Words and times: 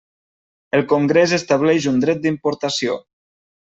El 0.77 0.85
Congrés 0.93 1.37
estableix 1.39 1.89
un 1.95 2.03
dret 2.09 2.27
d'importació. 2.27 3.01